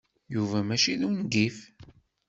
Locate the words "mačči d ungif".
0.67-1.57